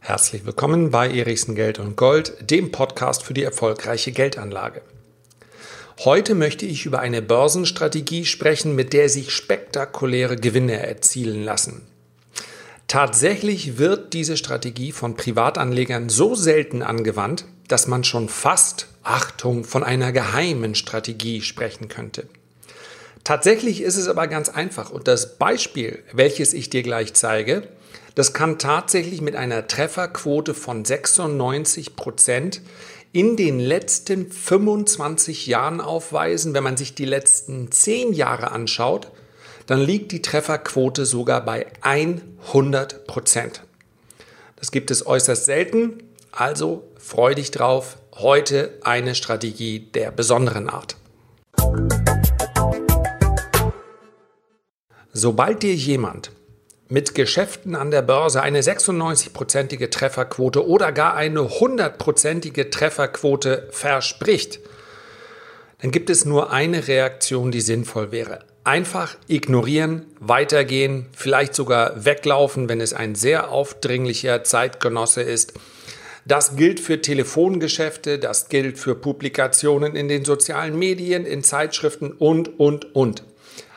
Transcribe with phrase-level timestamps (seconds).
[0.00, 4.82] Herzlich willkommen bei Erichsen Geld und Gold, dem Podcast für die erfolgreiche Geldanlage.
[6.04, 11.82] Heute möchte ich über eine Börsenstrategie sprechen, mit der sich spektakuläre Gewinne erzielen lassen.
[12.86, 19.82] Tatsächlich wird diese Strategie von Privatanlegern so selten angewandt, dass man schon fast, Achtung, von
[19.82, 22.28] einer geheimen Strategie sprechen könnte.
[23.26, 27.66] Tatsächlich ist es aber ganz einfach und das Beispiel, welches ich dir gleich zeige,
[28.14, 32.62] das kann tatsächlich mit einer Trefferquote von 96 Prozent
[33.10, 36.54] in den letzten 25 Jahren aufweisen.
[36.54, 39.10] Wenn man sich die letzten 10 Jahre anschaut,
[39.66, 43.62] dann liegt die Trefferquote sogar bei 100 Prozent.
[44.54, 45.98] Das gibt es äußerst selten,
[46.30, 47.98] also freu dich drauf.
[48.14, 50.94] Heute eine Strategie der besonderen Art.
[55.18, 56.30] Sobald dir jemand
[56.90, 64.60] mit Geschäften an der Börse eine 96-prozentige Trefferquote oder gar eine 100-prozentige Trefferquote verspricht,
[65.80, 68.40] dann gibt es nur eine Reaktion, die sinnvoll wäre.
[68.62, 75.54] Einfach ignorieren, weitergehen, vielleicht sogar weglaufen, wenn es ein sehr aufdringlicher Zeitgenosse ist.
[76.26, 82.60] Das gilt für Telefongeschäfte, das gilt für Publikationen in den sozialen Medien, in Zeitschriften und,
[82.60, 83.24] und, und.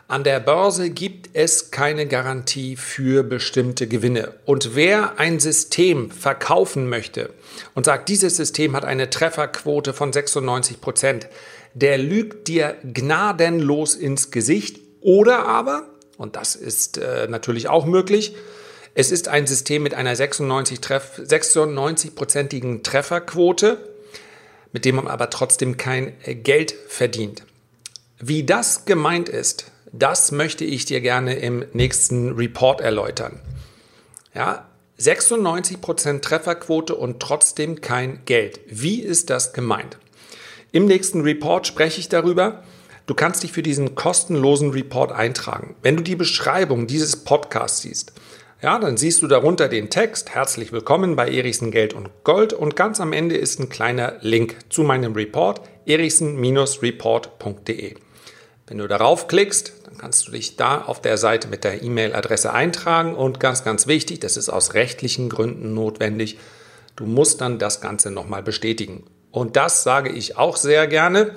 [0.09, 4.33] An der Börse gibt es keine Garantie für bestimmte Gewinne.
[4.45, 7.29] Und wer ein System verkaufen möchte
[7.75, 11.27] und sagt, dieses System hat eine Trefferquote von 96 Prozent,
[11.75, 14.79] der lügt dir gnadenlos ins Gesicht.
[14.99, 15.87] Oder aber,
[16.17, 18.35] und das ist äh, natürlich auch möglich,
[18.95, 23.77] es ist ein System mit einer 96-prozentigen Trefferquote,
[24.73, 27.43] mit dem man aber trotzdem kein Geld verdient.
[28.19, 33.39] Wie das gemeint ist, das möchte ich dir gerne im nächsten Report erläutern.
[34.33, 34.67] Ja,
[34.99, 38.59] 96% Trefferquote und trotzdem kein Geld.
[38.67, 39.97] Wie ist das gemeint?
[40.71, 42.63] Im nächsten Report spreche ich darüber.
[43.07, 45.75] Du kannst dich für diesen kostenlosen Report eintragen.
[45.81, 48.13] Wenn du die Beschreibung dieses Podcasts siehst,
[48.61, 50.35] ja, dann siehst du darunter den Text.
[50.35, 52.51] Herzlich willkommen bei Erichsen Geld und Gold.
[52.51, 57.95] Und ganz am Ende ist ein kleiner Link zu meinem Report, erichsen-report.de.
[58.67, 63.15] Wenn du darauf klickst, kannst du dich da auf der Seite mit der E-Mail-Adresse eintragen
[63.15, 66.39] und ganz, ganz wichtig, das ist aus rechtlichen Gründen notwendig,
[66.95, 69.03] du musst dann das Ganze nochmal bestätigen.
[69.31, 71.35] Und das sage ich auch sehr gerne.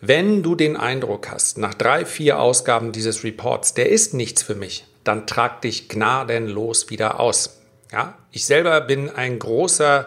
[0.00, 4.54] Wenn du den Eindruck hast, nach drei, vier Ausgaben dieses Reports, der ist nichts für
[4.54, 7.60] mich, dann trag dich gnadenlos wieder aus.
[7.92, 10.06] Ja, ich selber bin ein großer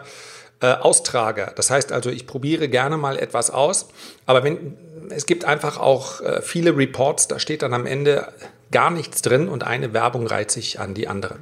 [0.60, 1.52] äh, Austrager.
[1.54, 3.88] Das heißt also, ich probiere gerne mal etwas aus,
[4.26, 4.76] aber wenn
[5.10, 8.32] es gibt einfach auch äh, viele Reports, da steht dann am Ende
[8.70, 11.36] gar nichts drin und eine Werbung reiht sich an die andere.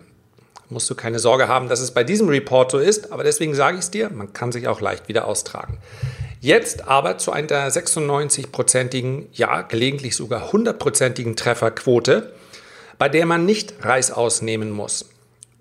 [0.68, 3.76] Musst du keine Sorge haben, dass es bei diesem Report so ist, aber deswegen sage
[3.76, 5.78] ich es dir, man kann sich auch leicht wieder austragen.
[6.40, 12.32] Jetzt aber zu einer 96-prozentigen, ja, gelegentlich sogar 100-prozentigen Trefferquote,
[12.98, 15.08] bei der man nicht Reis ausnehmen muss.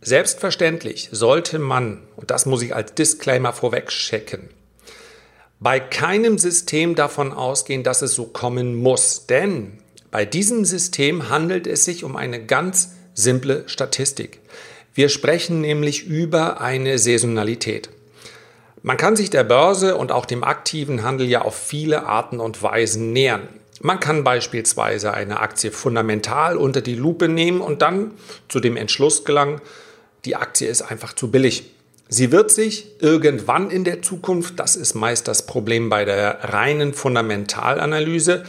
[0.02, 4.50] Selbstverständlich sollte man, und das muss ich als Disclaimer vorweg checken,
[5.62, 9.28] bei keinem System davon ausgehen, dass es so kommen muss.
[9.28, 9.78] Denn
[10.10, 14.40] bei diesem System handelt es sich um eine ganz simple Statistik.
[14.96, 17.90] Wir sprechen nämlich über eine Saisonalität.
[18.82, 22.64] Man kann sich der Börse und auch dem aktiven Handel ja auf viele Arten und
[22.64, 23.48] Weisen nähern.
[23.82, 28.12] Man kann beispielsweise eine Aktie fundamental unter die Lupe nehmen und dann
[28.50, 29.62] zu dem Entschluss gelangen,
[30.26, 31.72] die Aktie ist einfach zu billig.
[32.14, 36.94] Sie wird sich irgendwann in der Zukunft, das ist meist das Problem bei der reinen
[36.94, 38.44] Fundamentalanalyse,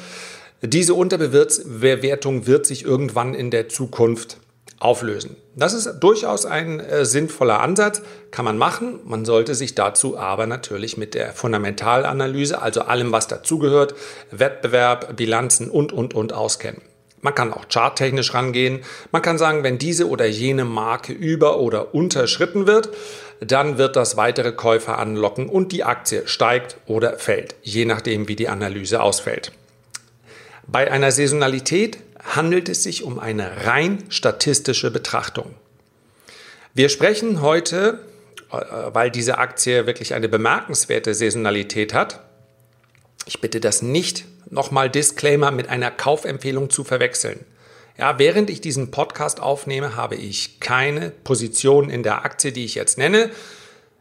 [0.62, 4.38] diese Unterbewertung wird sich irgendwann in der Zukunft
[4.80, 5.36] auflösen.
[5.54, 8.02] Das ist durchaus ein äh, sinnvoller Ansatz,
[8.32, 8.98] kann man machen.
[9.04, 13.94] Man sollte sich dazu aber natürlich mit der Fundamentalanalyse, also allem, was dazugehört,
[14.32, 16.82] Wettbewerb, Bilanzen und, und, und auskennen.
[17.22, 18.80] Man kann auch charttechnisch rangehen.
[19.12, 22.90] Man kann sagen, wenn diese oder jene Marke über- oder unterschritten wird,
[23.40, 28.36] dann wird das weitere Käufer anlocken und die Aktie steigt oder fällt, je nachdem, wie
[28.36, 29.52] die Analyse ausfällt.
[30.66, 35.54] Bei einer Saisonalität handelt es sich um eine rein statistische Betrachtung.
[36.74, 38.00] Wir sprechen heute,
[38.50, 38.56] äh,
[38.92, 42.20] weil diese Aktie wirklich eine bemerkenswerte Saisonalität hat,
[43.26, 47.44] ich bitte das nicht nochmal Disclaimer mit einer Kaufempfehlung zu verwechseln.
[47.98, 52.74] Ja, während ich diesen Podcast aufnehme, habe ich keine Position in der Aktie, die ich
[52.74, 53.30] jetzt nenne.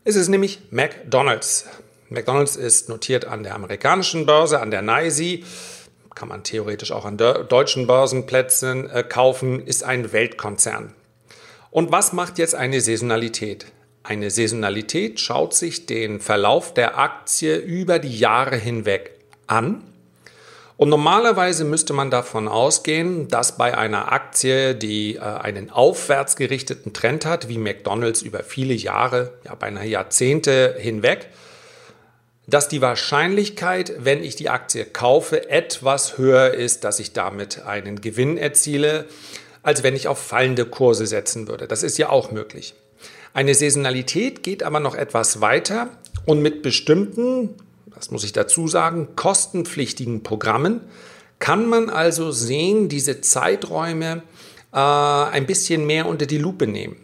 [0.03, 1.67] Es ist nämlich McDonald's.
[2.09, 5.39] McDonald's ist notiert an der amerikanischen Börse, an der NYSE.
[6.15, 10.93] Kann man theoretisch auch an deutschen Börsenplätzen äh, kaufen, ist ein Weltkonzern.
[11.69, 13.65] Und was macht jetzt eine Saisonalität?
[14.03, 19.11] Eine Saisonalität schaut sich den Verlauf der Aktie über die Jahre hinweg
[19.47, 19.83] an.
[20.81, 26.91] Und normalerweise müsste man davon ausgehen, dass bei einer Aktie, die äh, einen aufwärts gerichteten
[26.91, 31.27] Trend hat, wie McDonald's über viele Jahre, ja beinahe Jahrzehnte hinweg,
[32.47, 38.01] dass die Wahrscheinlichkeit, wenn ich die Aktie kaufe, etwas höher ist, dass ich damit einen
[38.01, 39.05] Gewinn erziele,
[39.61, 41.67] als wenn ich auf fallende Kurse setzen würde.
[41.67, 42.73] Das ist ja auch möglich.
[43.35, 45.89] Eine Saisonalität geht aber noch etwas weiter
[46.25, 47.55] und mit bestimmten,
[48.01, 50.81] das muss ich dazu sagen, kostenpflichtigen Programmen
[51.37, 54.23] kann man also sehen, diese Zeiträume
[54.73, 56.95] äh, ein bisschen mehr unter die Lupe nehmen.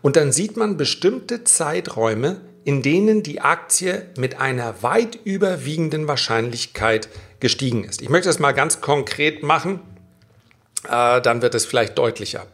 [0.00, 7.10] Und dann sieht man bestimmte Zeiträume, in denen die Aktie mit einer weit überwiegenden Wahrscheinlichkeit
[7.40, 8.00] gestiegen ist.
[8.00, 9.80] Ich möchte das mal ganz konkret machen,
[10.88, 12.46] äh, dann wird es vielleicht deutlicher.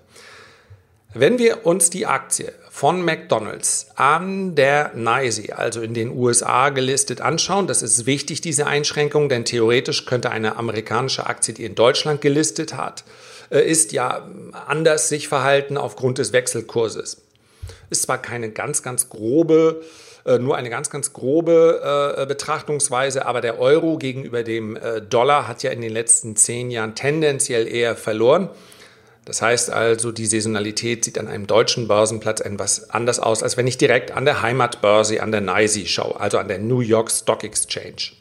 [1.16, 7.20] Wenn wir uns die Aktie von McDonald's an der NYSE, also in den USA gelistet,
[7.20, 12.20] anschauen, das ist wichtig, diese Einschränkung, denn theoretisch könnte eine amerikanische Aktie, die in Deutschland
[12.20, 13.04] gelistet hat,
[13.50, 14.26] äh, ist ja
[14.66, 17.22] anders sich verhalten aufgrund des Wechselkurses.
[17.90, 19.82] Ist zwar keine ganz, ganz grobe,
[20.26, 24.76] äh, nur eine ganz, ganz grobe äh, Betrachtungsweise, aber der Euro gegenüber dem
[25.10, 28.50] Dollar hat ja in den letzten zehn Jahren tendenziell eher verloren.
[29.24, 33.66] Das heißt also, die Saisonalität sieht an einem deutschen Börsenplatz etwas anders aus, als wenn
[33.66, 37.42] ich direkt an der Heimatbörse, an der NYSE schaue, also an der New York Stock
[37.42, 38.12] Exchange.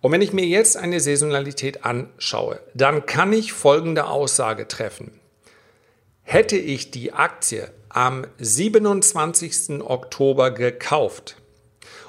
[0.00, 5.20] Und wenn ich mir jetzt eine Saisonalität anschaue, dann kann ich folgende Aussage treffen.
[6.22, 9.80] Hätte ich die Aktie am 27.
[9.80, 11.36] Oktober gekauft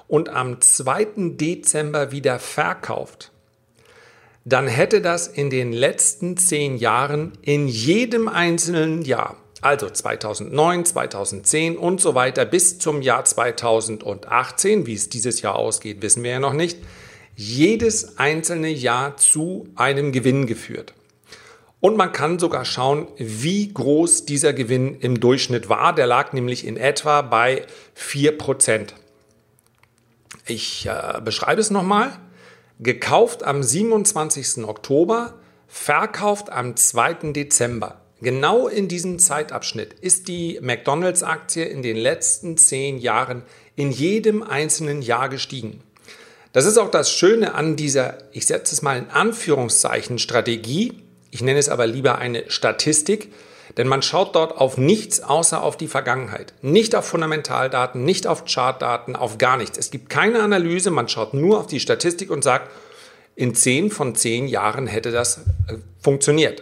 [0.08, 1.08] und am 2.
[1.38, 3.32] Dezember wieder verkauft,
[4.50, 11.78] dann hätte das in den letzten zehn Jahren in jedem einzelnen Jahr, also 2009, 2010
[11.78, 16.40] und so weiter bis zum Jahr 2018, wie es dieses Jahr ausgeht, wissen wir ja
[16.40, 16.80] noch nicht,
[17.36, 20.94] jedes einzelne Jahr zu einem Gewinn geführt.
[21.80, 25.96] Und man kann sogar schauen, wie groß dieser Gewinn im Durchschnitt war.
[25.96, 27.66] Der lag nämlich in etwa bei
[27.98, 28.90] 4%.
[30.46, 32.20] Ich äh, beschreibe es nochmal.
[32.82, 34.64] Gekauft am 27.
[34.64, 35.34] Oktober,
[35.68, 37.34] verkauft am 2.
[37.34, 38.00] Dezember.
[38.22, 43.44] Genau in diesem Zeitabschnitt ist die McDonald's-Aktie in den letzten zehn Jahren
[43.76, 45.82] in jedem einzelnen Jahr gestiegen.
[46.54, 51.42] Das ist auch das Schöne an dieser, ich setze es mal in Anführungszeichen, Strategie, ich
[51.42, 53.34] nenne es aber lieber eine Statistik,
[53.80, 56.54] denn man schaut dort auf nichts außer auf die Vergangenheit.
[56.62, 59.78] Nicht auf Fundamentaldaten, nicht auf Chartdaten, auf gar nichts.
[59.78, 62.70] Es gibt keine Analyse, man schaut nur auf die Statistik und sagt,
[63.38, 65.38] in zehn von zehn Jahren hätte das
[65.70, 66.62] äh, funktioniert.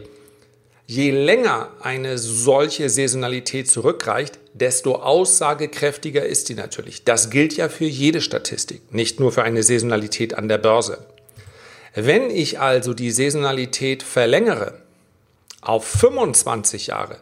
[0.85, 7.03] Je länger eine solche Saisonalität zurückreicht, desto aussagekräftiger ist sie natürlich.
[7.03, 10.99] Das gilt ja für jede Statistik, nicht nur für eine Saisonalität an der Börse.
[11.95, 14.86] Wenn ich also die Saisonalität verlängere
[15.61, 17.17] auf 25 Jahre,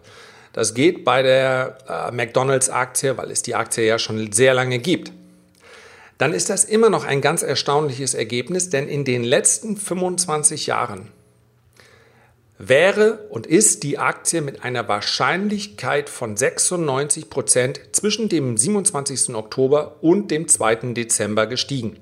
[0.54, 5.12] das geht bei der äh, McDonald's-Aktie, weil es die Aktie ja schon sehr lange gibt,
[6.18, 11.12] dann ist das immer noch ein ganz erstaunliches Ergebnis, denn in den letzten 25 Jahren
[12.58, 19.36] wäre und ist die Aktie mit einer Wahrscheinlichkeit von 96 Prozent zwischen dem 27.
[19.36, 20.94] Oktober und dem 2.
[20.94, 22.00] Dezember gestiegen.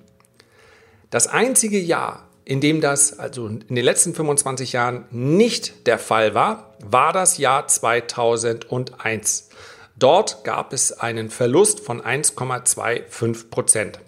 [1.10, 6.34] Das einzige Jahr, in dem das also in den letzten 25 Jahren nicht der Fall
[6.34, 9.50] war, war das Jahr 2001.
[9.96, 14.00] Dort gab es einen Verlust von 1,25 Prozent.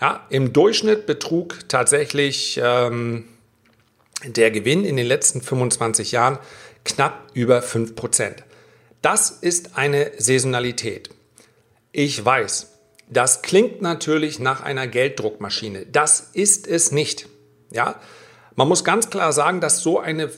[0.00, 3.28] Ja, Im Durchschnitt betrug tatsächlich ähm,
[4.24, 6.38] der Gewinn in den letzten 25 Jahren
[6.84, 8.44] knapp über 5 Prozent.
[9.00, 11.10] Das ist eine Saisonalität.
[11.92, 12.72] Ich weiß,
[13.08, 15.86] das klingt natürlich nach einer Gelddruckmaschine.
[15.86, 17.28] Das ist es nicht.
[17.70, 18.00] Ja,
[18.54, 20.30] man muss ganz klar sagen, dass so eine,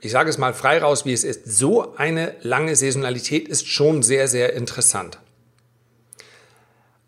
[0.00, 4.02] ich sage es mal frei raus, wie es ist, so eine lange Saisonalität ist schon
[4.02, 5.18] sehr, sehr interessant.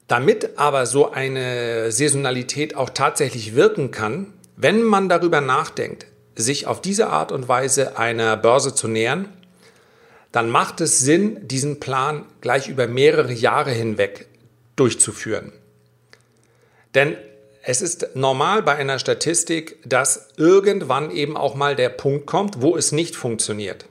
[0.07, 6.83] Damit aber so eine Saisonalität auch tatsächlich wirken kann, wenn man darüber nachdenkt, sich auf
[6.83, 9.29] diese Art und Weise einer Börse zu nähern,
[10.33, 14.29] dann macht es Sinn, diesen Plan gleich über mehrere Jahre hinweg
[14.77, 15.53] durchzuführen.
[16.95, 17.17] Denn
[17.63, 22.77] es ist normal bei einer Statistik, dass irgendwann eben auch mal der Punkt kommt, wo
[22.77, 23.87] es nicht funktioniert.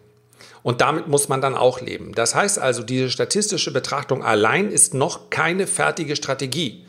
[0.63, 2.13] Und damit muss man dann auch leben.
[2.13, 6.85] Das heißt also, diese statistische Betrachtung allein ist noch keine fertige Strategie.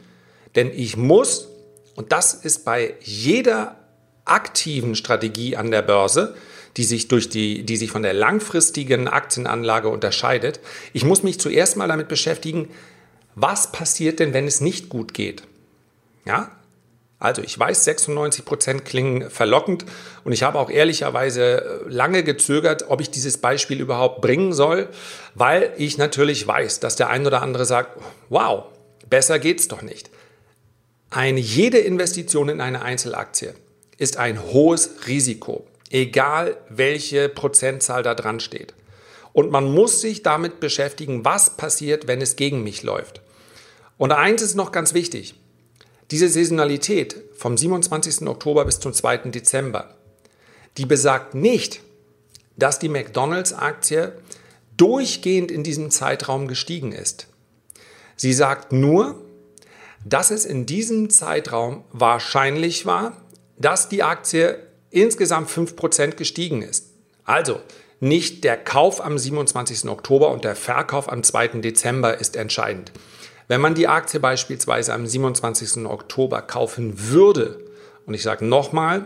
[0.57, 1.49] Denn ich muss,
[1.95, 3.76] und das ist bei jeder
[4.25, 6.35] aktiven Strategie an der Börse,
[6.77, 10.61] die sich, durch die, die sich von der langfristigen Aktienanlage unterscheidet.
[10.93, 12.69] Ich muss mich zuerst mal damit beschäftigen,
[13.35, 15.43] was passiert denn, wenn es nicht gut geht?
[16.25, 16.50] Ja,
[17.21, 19.85] also ich weiß, 96 Prozent klingen verlockend
[20.25, 24.89] und ich habe auch ehrlicherweise lange gezögert, ob ich dieses Beispiel überhaupt bringen soll,
[25.35, 28.00] weil ich natürlich weiß, dass der ein oder andere sagt,
[28.31, 28.65] wow,
[29.11, 30.11] besser geht's doch nicht.
[31.11, 33.53] Eine jede Investition in eine Einzelaktie
[33.99, 38.75] ist ein hohes Risiko, egal welche Prozentzahl da dran steht.
[39.32, 43.20] Und man muss sich damit beschäftigen, was passiert, wenn es gegen mich läuft.
[43.99, 45.35] Und eins ist noch ganz wichtig.
[46.11, 48.26] Diese Saisonalität vom 27.
[48.26, 49.30] Oktober bis zum 2.
[49.30, 49.94] Dezember,
[50.76, 51.80] die besagt nicht,
[52.56, 54.12] dass die McDonald's-Aktie
[54.76, 57.28] durchgehend in diesem Zeitraum gestiegen ist.
[58.16, 59.20] Sie sagt nur,
[60.04, 63.16] dass es in diesem Zeitraum wahrscheinlich war,
[63.59, 64.59] dass die Aktie
[64.90, 66.90] insgesamt 5% gestiegen ist.
[67.25, 67.61] Also
[68.00, 69.88] nicht der Kauf am 27.
[69.88, 71.61] Oktober und der Verkauf am 2.
[71.61, 72.92] Dezember ist entscheidend.
[73.47, 75.85] Wenn man die Aktie beispielsweise am 27.
[75.87, 77.61] Oktober kaufen würde,
[78.06, 79.04] und ich sage nochmal,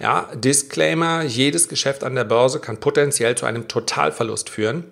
[0.00, 4.84] ja, Disclaimer, jedes Geschäft an der Börse kann potenziell zu einem Totalverlust führen.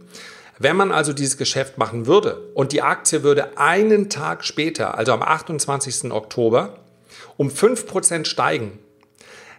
[0.59, 5.13] Wenn man also dieses Geschäft machen würde und die Aktie würde einen Tag später, also
[5.13, 6.11] am 28.
[6.11, 6.79] Oktober,
[7.37, 8.79] um 5% steigen,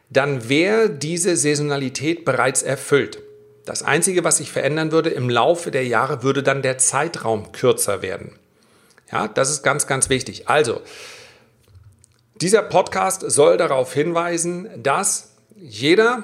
[0.09, 3.19] dann wäre diese Saisonalität bereits erfüllt.
[3.65, 8.01] Das Einzige, was sich verändern würde im Laufe der Jahre, würde dann der Zeitraum kürzer
[8.01, 8.37] werden.
[9.11, 10.47] Ja, das ist ganz, ganz wichtig.
[10.47, 10.81] Also,
[12.35, 16.23] dieser Podcast soll darauf hinweisen, dass jeder,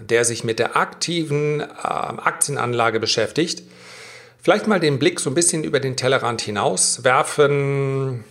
[0.00, 3.64] der sich mit der aktiven äh, Aktienanlage beschäftigt,
[4.40, 8.24] vielleicht mal den Blick so ein bisschen über den Tellerrand hinaus werfen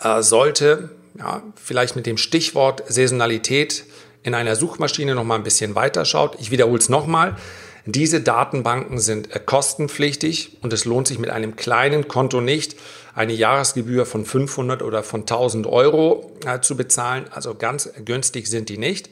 [0.00, 0.90] äh, sollte.
[1.18, 3.84] Ja, vielleicht mit dem Stichwort Saisonalität
[4.22, 6.36] in einer Suchmaschine noch mal ein bisschen weiterschaut.
[6.40, 7.36] Ich wiederhole es nochmal.
[7.86, 12.76] Diese Datenbanken sind äh, kostenpflichtig und es lohnt sich mit einem kleinen Konto nicht,
[13.14, 17.26] eine Jahresgebühr von 500 oder von 1000 Euro äh, zu bezahlen.
[17.30, 19.10] Also ganz günstig sind die nicht.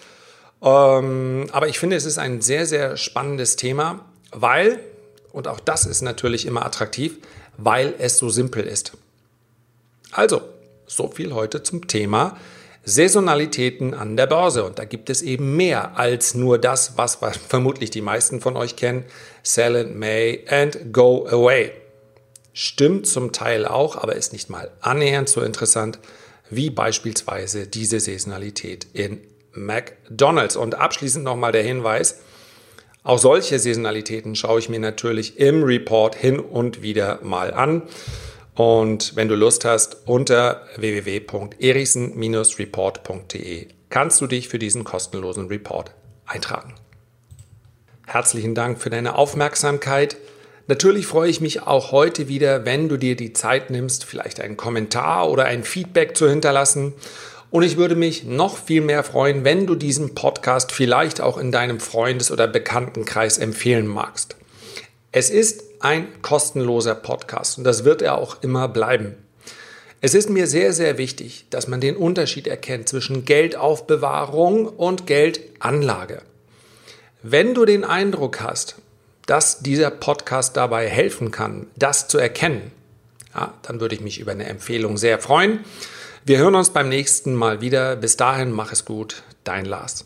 [0.62, 4.80] Ähm, aber ich finde, es ist ein sehr, sehr spannendes Thema, weil,
[5.32, 7.18] und auch das ist natürlich immer attraktiv,
[7.58, 8.92] weil es so simpel ist.
[10.12, 10.42] Also,
[10.94, 12.36] so viel heute zum Thema
[12.84, 14.64] Saisonalitäten an der Börse.
[14.64, 17.18] Und da gibt es eben mehr als nur das, was
[17.48, 19.04] vermutlich die meisten von euch kennen.
[19.42, 21.72] Sell in May and go away.
[22.52, 25.98] Stimmt zum Teil auch, aber ist nicht mal annähernd so interessant
[26.50, 29.20] wie beispielsweise diese Saisonalität in
[29.52, 30.56] McDonald's.
[30.56, 32.20] Und abschließend nochmal der Hinweis,
[33.04, 37.82] auch solche Saisonalitäten schaue ich mir natürlich im Report hin und wieder mal an.
[38.54, 45.94] Und wenn du Lust hast, unter www.erichsen-report.de kannst du dich für diesen kostenlosen Report
[46.26, 46.74] eintragen.
[48.06, 50.16] Herzlichen Dank für deine Aufmerksamkeit.
[50.66, 54.56] Natürlich freue ich mich auch heute wieder, wenn du dir die Zeit nimmst, vielleicht einen
[54.56, 56.92] Kommentar oder ein Feedback zu hinterlassen.
[57.50, 61.52] Und ich würde mich noch viel mehr freuen, wenn du diesen Podcast vielleicht auch in
[61.52, 64.36] deinem Freundes- oder Bekanntenkreis empfehlen magst.
[65.10, 69.14] Es ist ein kostenloser Podcast und das wird er auch immer bleiben.
[70.00, 76.22] Es ist mir sehr, sehr wichtig, dass man den Unterschied erkennt zwischen Geldaufbewahrung und Geldanlage.
[77.22, 78.76] Wenn du den Eindruck hast,
[79.26, 82.72] dass dieser Podcast dabei helfen kann, das zu erkennen,
[83.34, 85.60] ja, dann würde ich mich über eine Empfehlung sehr freuen.
[86.24, 87.96] Wir hören uns beim nächsten Mal wieder.
[87.96, 90.04] Bis dahin, mach es gut, dein Lars.